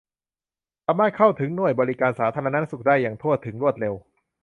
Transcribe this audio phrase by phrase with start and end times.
[0.85, 3.93] สามารถเข้าถึงหน่วยบริการสาธารณสุขได้อย่างทั่วถึง รวดเร็ว